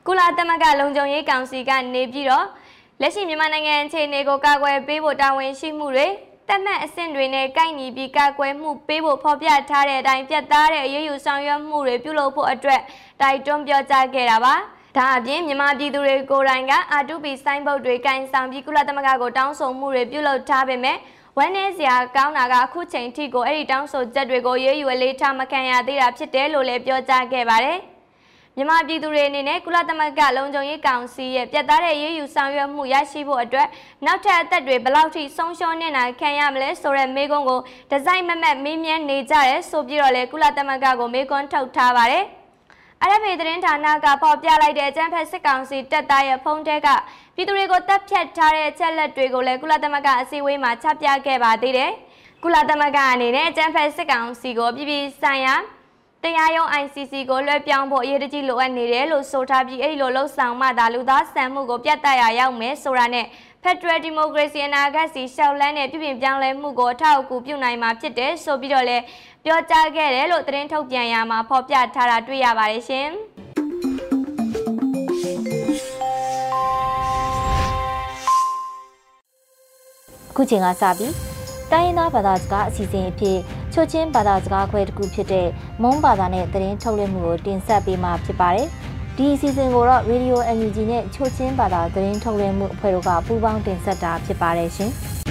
[0.07, 2.45] ကုလသမဂ္ဂလုံခြုံရေးကောင်စီကနေပြီးတော့
[3.01, 6.07] လက်ရှိမြန်မာနိုင်ငံအခြေအနေကိုကာကွယ်ပေးဖို့တာဝန်ရှိမှုတွေ
[6.53, 12.81] တက်မှတ်အဆင့်တွေနဲ့ကိုက်ညီပြီးကာကွယ်မှုပေးဖို့ဖော်ပြထားတဲ့အတိုင်းပြတ်သားတဲ့အရေးယူဆောင်ရွက်မှုတွေပြုလုပ်ဖို့အတွက်
[13.21, 14.55] တိုက်တွန်းပြောကြားခဲ့တာပါ
[14.97, 20.97] ဒါအပြင်မြန်မာပြည်သူတွေကိုယ်တိုင်က R2P စိုင်းဘုတ်တွေကင်ဆောင်ပြီးကုလသမဂ္ဂကိုတောင်းဆိုမှုတွေပြုလုပ်ထားပေမဲ့
[21.37, 27.79] ဝမ်းနည်းစရာကောင်းတာကအခုချိန်ထိကိုအဲ့ဒီတောင်းဆိုချက်တွေကိုရေးယူအလေးထားမခံရသေးတာဖြစ်တယ်လို့လည်းပြောကြားခဲ့ပါတယ်။
[28.57, 33.67] မြန်မာပြည်သူတွေအနေနဲ့ကုလသမဂ္ဂလုံခြုံရေးကောင်စီရဲ့ပြတ်သားတဲ့ရေးယူဆောင်ရွက်မှုရရှိဖို့အတွက်
[34.05, 37.59] နောက်ထပ်အသက်တွေဘယ်လောက်ထိဆုံးရှုံးနေတာခံရမလဲဆိုတဲ့မေးခွန်းကို
[37.91, 42.25] ဒီဇိုင်းမမတ်မေးမြန်းနေကြရဲဆိုပြီးတော့လေကုလသမဂ္ဂကိုမေးခွန်းထုတ်ထားပါတယ်
[43.01, 46.87] အရဖေသတင်းဌာနကပေါ်ပြလိုက်တဲ့အကြမ်းဖက်စစ်ကောင်စီတပ်သားရဲ့ဖုန်းထဲက
[47.35, 51.91] ပြည်သူတွေကိုတပ်ဖြတ်ထားတဲ့အချက်လက်တွေကိုလည်းကုလသမဂ္ဂအစည်းအဝေးမှာချပြခဲ့ပါသေးတယ်။
[52.43, 55.55] ကုလသမဂ္ဂအနေနဲ့အကြမ်းဖက်စစ်ကောင်စီကိုပြည်ပြည်ဆိုင်ရာ
[56.23, 63.25] တရားရုံး ICC ကိုလွှဲပြောင်းဖို့အရေးတကြီးလိုအပ်နေတယ်လို့ဆိုထားပြီးအဲ့ဒီလိုလှုပ်ဆောင်မှသာလူသားဆန်မှုကိုပြတ်တက်ရရောက်မယ်ဆိုတာနဲ့
[63.63, 69.03] Federal Democracy အနာဂတ်စီရှောက်လန်းတဲ့ပြည်ပြင်ပြောင်းလဲမှုကိုအထောက်အကူပြုနိုင်မှာဖြစ်တယ်ဆိုပြီးတော့လည်း
[69.45, 73.07] ပြောကြားခဲ့တယ်လို့သတင်းထုတ်ပြန်ရမှာဖော်ပြထားတာတွေ့ရပါတယ်ရှင်
[80.29, 81.32] အခုချိန်ကစပြီး
[81.73, 83.37] တိုင်းရင်းသားဘာသာစကားအစီအစဉ်အဖြစ်
[83.73, 85.47] ချိုချင်းဘာသာစကားခွဲတစ်ခုဖြစ်တဲ့
[85.83, 88.67] မုံဘာသာနဲ့သတင်းထုတ်လွှင့်မှုကိုတင်ဆက်ပေးမှာဖြစ်ပါတယ်။
[89.17, 94.91] ဒီအစီအစဉ်ကိုတော့ Radio NUG နဲ့ချိုချင်းဘာသာသတင်းထုတ်လွှင့်မှုအဖွဲ့တို့ကပူးပေါင်းတင်ဆက်တာဖြစ်ပါတယ်ရှင်။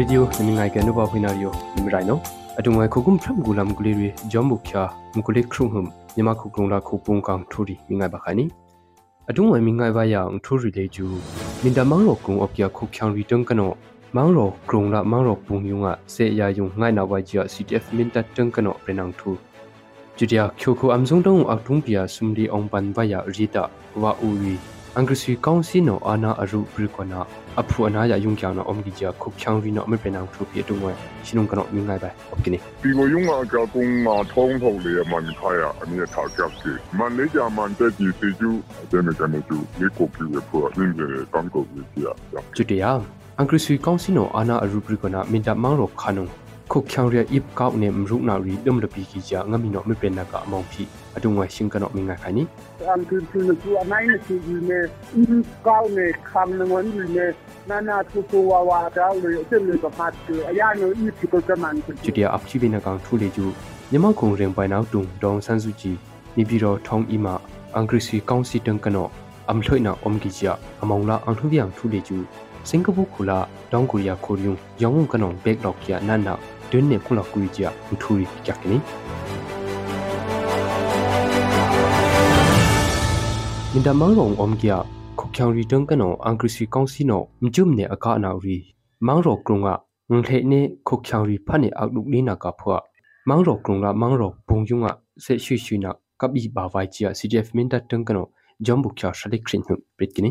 [0.00, 2.18] ချိုရီဒီယိုနမငိုင်ကနုဘခွေနာရီယိုနမရိုင်နော
[2.58, 4.82] အတုံဝဲခုကုမ်ဖရမ်ဂူလမ်ဂူလီရီဂျောမ်ဘုခ ्या
[5.16, 5.86] မကူလီခရုံဟမ်
[6.16, 8.44] မြမခုကလုံလာခုပုံကောင်ထူရီမိငိုင်ဘခါနီ
[9.30, 11.06] အတုံဝဲမိငိုင်ဘယာထူရီလေကျူ
[11.62, 12.34] မင်တမောင်ရောကုံ
[27.58, 30.92] အဖူအနာရယုံကြောင်အမကြီးကခုချောင်းရီနော်အမေပြန်အောင်ထူပြတုံးဝဲ
[31.26, 38.50] ရှင်ုံကတော့မြင်ငိုင်ပဲအပကိနေဒီကိုယုံအကကုံမထုံးထုံလေးမန်ခါရအမြဲထောက်ကြပ်ကြီးမန်လေးကြမန်တက်ကြီးစီကျူ
[38.82, 42.06] အတဲ့မကန်ကျူလေကိုပြရဖို့အင်းကြီးကောင်းကိုပြရ
[42.56, 43.00] ချွတ်တရား
[43.38, 46.26] အင်္ဂရိစီကောင်စီနော်အာနာအရူပရီကနာမင်တမောင်ရောခါနုံ
[46.72, 50.82] ခုချောင်းရအစ်ကောက်နေမရုနာရီဒုံလပီကြီးကြငမီနော်မပနကအမောင်ဖီ
[51.16, 52.42] အတုံဝရှင်ကနော်မြင်ငိုင်ခိုင်နီ
[52.88, 54.34] အန်တူတူနကျူအနိုင်နေစီ
[54.68, 54.80] နေ
[55.14, 57.26] အင်းကောက်နေခံနဝန်နေ
[57.70, 63.46] နာနာထူထူဝါဝါတောင်းလို့အစ်စ်လို့ပတ်တူအရာမျိုးဤပြတ်ကမှန်ချူတရအချိဘင်းကောင်ထူလေကျူ
[63.90, 65.96] မြမောက်ခုံရင်ပိုင်နောက်တုံဒေါန်ဆန်းစုကြည်
[66.36, 67.34] နေပြီးတော့ထုံးဤမှာ
[67.74, 69.08] အင်္ဂရိစီကောင်စီတန်ကနော
[69.48, 70.52] အမ်လှွိနာအုံကီချာ
[70.82, 72.18] အမောင်လာအန်ထူဗျန်ထူလေကျူ
[72.68, 73.38] စင်ကာပူခူလာ
[73.72, 76.59] ဒေါန်ကိုရီးယားခိုရီယုံယောင်ကနောင်ဘက်လောက်ကျနန်နာဒွန်းနေခုလောက်ကူချာထူရီကြကနီမင်ဒမောင်ရောအုံကီယာခုချောင်ရီတန်ကနောအန်ကရစီကောင်စီနောမကျုံနေအကာနာ
[88.48, 88.56] ရီ
[89.06, 89.68] မောင်ရောကရုံက
[90.10, 92.76] ငလှေနေခုချောင်ရီဖတ်နေအောက်လူလေးနာကဖွာ
[93.28, 94.86] မောင်ရောကရုံကမောင်ရောဘုံယုံက
[95.24, 98.26] ဆက်ရွှေရွှေနာကပ်ဘီဘာဝိုင်ချီယာ CDF မင်ဒတန်ကနော
[98.60, 100.30] jombu kya shalik khrin hu pritkini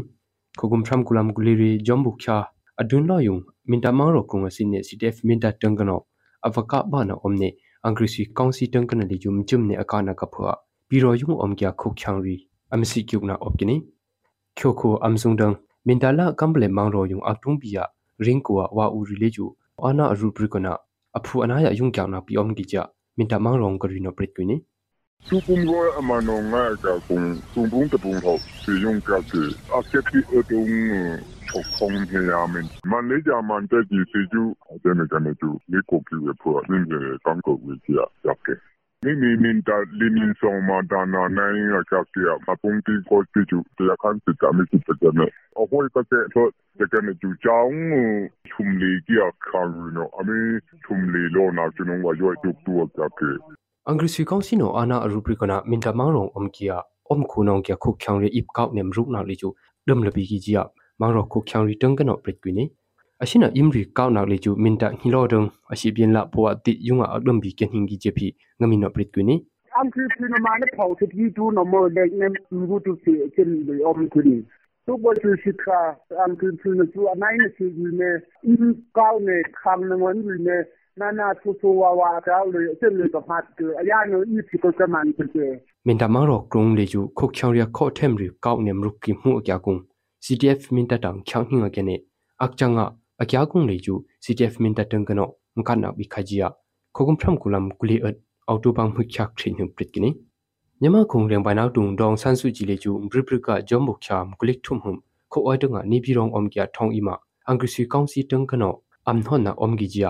[0.61, 2.35] khogum thram kulam guliri jombu kya
[2.81, 5.97] adun lo yung minta mang ro kung asin ne ctf minta tangano
[6.47, 7.49] avaka ba na omne
[7.83, 10.53] angrisi kaunsi tangana li jum jum ne akana ka phwa
[10.89, 12.35] biro yung om kya khok khyang ri
[12.73, 13.75] amsi kyuk na opkini
[14.57, 17.83] khyo kho amsung dang minta la kamble mang ro yung aktung biya
[18.25, 19.45] ring ko wa u ri le ju
[19.87, 20.73] ana aru prikona
[21.17, 22.83] aphu anaya yung kya na pi om gi ja
[23.17, 24.68] minta mang rong ko ri no pritkini 苏
[25.27, 29.41] Tukumwa amanonga ka kung tumbung tepung ho si yung ka si
[29.77, 30.73] akya ki edung
[31.51, 35.19] chok kong he yamin man le ja man te ji si ju de me ka
[35.19, 37.93] ne ju ni ko ki we pu ni ne tang ko we ji
[38.25, 38.57] ya ke
[39.05, 42.25] ni ni ni ta li ni song ma da na na yin ya ka ki
[42.25, 44.97] ya ma pung ti ko ti ju te ya kan ti ta mi ti te
[44.97, 46.49] ka ne o ho ka te so
[46.81, 47.77] te ka ne ju chang
[48.49, 52.01] chum li ki ya ka ru no a mi chum li lo na ju no
[52.01, 53.29] wa yo ju tu ka ke
[53.89, 56.77] angri kongsi no ana rubri kana minta mangrong om kia
[57.09, 59.49] om khunong kia khuk khyang re ip kauk nem ruk na le chu
[59.87, 62.69] dum labi gi ji ap mangrok khuk khyang ri tung kana prit kwini
[63.19, 67.05] asina imri kauk na le chu minta hilo dong asi bien la po ati yunga
[67.15, 68.27] agdum bi ken hingi jepi
[68.59, 69.35] ngami na prit kwini
[69.81, 73.11] angri pri no mane phau thi gi tu no mo le nem ngu tu si
[73.35, 73.49] chen
[73.89, 74.37] om kwini
[74.89, 77.25] ทุกวันศุกร์อันคืนคืนสุดอันไหน
[77.55, 78.01] สิวิเม
[78.47, 78.63] อิน
[78.97, 79.29] ก้าวเน
[79.61, 80.49] คำนวณวิเม
[81.01, 85.47] နာနာဆူဆူဝါဝါတောက်လေအစ်လေကဖတ်ကအရာနိုဤဖြစ်ကမန်ပြေ
[85.85, 89.13] minta mangro krung le ju khok khyang ria kho them ri kaw nem ruk ki
[89.23, 89.79] mu akya kung
[90.25, 91.95] CTF minta tang khyang hinga kene
[92.45, 92.85] akchanga
[93.21, 95.25] akya kung le ju CTF minta tang kano
[95.57, 96.47] ngkan na bi khajia
[96.95, 98.15] khogum phram kulam kuli at
[98.51, 100.09] auto bang mu khyak thin hu prit kini
[100.81, 103.53] nyama khung reng ba naw tung dong san su ji le ju mbri bri ka
[103.69, 104.97] jom bok cham kulik thum hum
[105.31, 107.15] kho oi tanga ni bi rong om kya thong ima
[107.49, 108.69] angri kaung si tang kano
[109.09, 109.87] am thon na om gi jia RF ying thu na rukni nyama khong reng pa
[109.87, 109.87] na tung tong san su ji le chu adu be jom bu khyang kano dun
[109.87, 110.01] ne ni bi rong angrisi kaungsi tang kano om sak khaya kya ki ji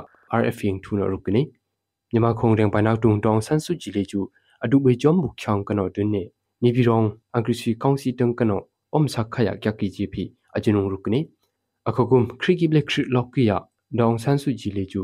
[10.14, 10.24] phi
[10.58, 11.30] ajinung rukni
[11.90, 13.58] akhogum khri ki ble khri lok ki ya
[14.00, 15.02] dong san su ji le chu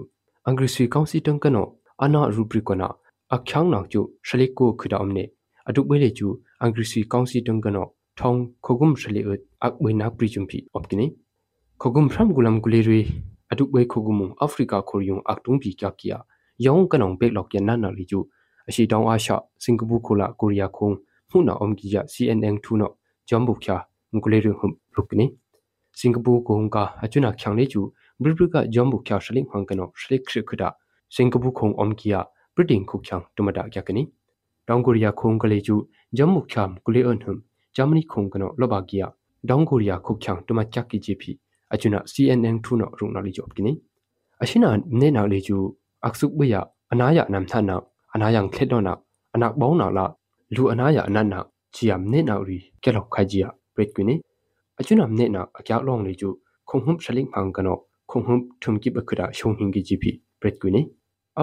[0.48, 1.64] angrisi kaungsi tang kano
[2.04, 2.88] ana rubri kona
[3.36, 5.24] akhyang nak chu shalik ko khida omne
[5.68, 6.28] adu be le chu
[6.64, 7.84] angrisi kaungsi tang kano
[8.18, 11.08] thong khogum shali ut ak be na pri chum phi opkini
[11.82, 16.18] khogum phram gulam guleri အတုပွဲခုကုမှုအာဖရိကခိုရီ အတုပွဲခုခုမုံအာဖရိကကိုရီယွန်အက်တုံပီကြကီယာ
[16.66, 18.20] ယောင်ကနောင်ဘက်လောက်ကျနနာလီကျူ
[18.70, 19.32] အရှိတောင်အာရှ
[19.64, 20.90] စင်ကာပူခိုလာကိုရီးယားခုံ
[21.30, 22.92] မှုနာအုံကြီးရ CNN ထူနော
[23.30, 23.76] ဂျမ်ဘူခါ
[24.14, 24.54] ငုလေရုံ
[24.94, 25.26] ရုကနေ
[26.00, 27.82] စင်ကာပူကုံကအချွနာချောင်လေးကျူ
[28.22, 30.64] ဘရိဘရိကဂျမ်ဘူခါရှလင်ဟန်ကနောရှလိခရခဒ
[31.16, 32.16] စင်ကာပူခုံအုံကြီးရ
[32.56, 34.04] ပရတင်ခုချောင်တမတာကြကနေ
[34.68, 35.76] တောင်ကိုရီးယားခုံကလေးကျူ
[36.18, 37.38] ဂျမ်ဘူခါငုလေအွန်ဟမ်
[37.76, 39.08] ဂျာမနီခုံကနောလောဘာဂီယာ
[39.50, 41.32] တောင်ကိုရီးယားခုချောင်တမချက်ကီဂျီပီ
[41.74, 43.74] achuna CNN thu no rung na li job kini
[44.42, 45.58] ashina ne na le ju
[46.08, 47.76] aksuk bwe ya anaya nam tha na
[48.14, 48.94] anayang khet do na
[49.34, 50.06] anak bong na la
[50.56, 51.40] lu anaya anan na
[51.76, 54.16] chiam ne na ri ke lok khai ji ya pret kini
[54.80, 56.30] achuna ne na akya long le ju
[56.68, 57.76] khong hum shaling phang kano
[58.10, 60.82] khong hum thum ki bakra shong hing gi ji phi pret kini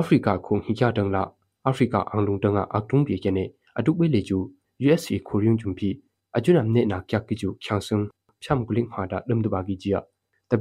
[0.01, 1.23] africa khong hi kya dang la
[1.71, 3.45] africa ang lung dang a aktung bi ke ne
[3.79, 4.39] aduk bwe le ju
[4.83, 5.91] USA khoryung jum phi
[6.37, 8.05] achuna ne na kya ki ju khyang sung
[8.45, 10.01] pham guling ha da dum du ba gi ji ya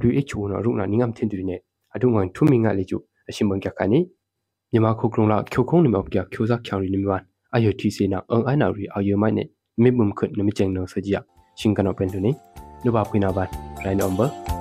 [0.10, 1.56] WHO နော်ရုနာနင်းငမ်ထင်တူနေ
[1.95, 2.93] အဒုံငန်ထုမင်းငါလေကျ
[3.30, 3.99] အရှင်ဘန်ကခါနီ
[4.71, 7.21] မြန်မာခုကရုံလာခိုခုံးနေမပြခိုစားချောင်ရီနေမန်
[7.56, 9.43] အယတီစေနာအန်အိုင်နာရီအယမိုင်နေ
[9.84, 11.15] မေဘုံခွတ်နမချင်နောစကြ
[11.60, 12.32] ရှင်ကနောပန်တူနေ
[12.84, 13.49] လူပါခွေနာဘန်
[13.84, 14.61] ရိုင်းနံပါတ်